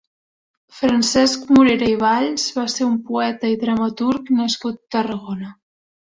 [0.75, 5.51] Francesc Morera i Valls va ser un poeta i dramaturg nascut a Tarragona.